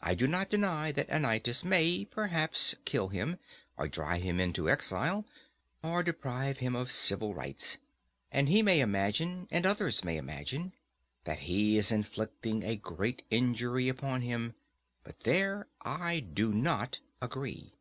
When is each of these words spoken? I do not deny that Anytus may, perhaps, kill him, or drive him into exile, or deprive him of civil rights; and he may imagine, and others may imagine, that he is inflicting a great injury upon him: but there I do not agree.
I 0.00 0.16
do 0.16 0.26
not 0.26 0.50
deny 0.50 0.90
that 0.90 1.08
Anytus 1.08 1.62
may, 1.62 2.04
perhaps, 2.04 2.74
kill 2.84 3.10
him, 3.10 3.38
or 3.76 3.86
drive 3.86 4.24
him 4.24 4.40
into 4.40 4.68
exile, 4.68 5.24
or 5.84 6.02
deprive 6.02 6.58
him 6.58 6.74
of 6.74 6.90
civil 6.90 7.32
rights; 7.32 7.78
and 8.32 8.48
he 8.48 8.60
may 8.60 8.80
imagine, 8.80 9.46
and 9.52 9.64
others 9.64 10.02
may 10.02 10.16
imagine, 10.16 10.72
that 11.22 11.38
he 11.38 11.78
is 11.78 11.92
inflicting 11.92 12.64
a 12.64 12.74
great 12.74 13.22
injury 13.30 13.88
upon 13.88 14.22
him: 14.22 14.54
but 15.04 15.20
there 15.20 15.68
I 15.82 16.18
do 16.18 16.52
not 16.52 16.98
agree. 17.20 17.76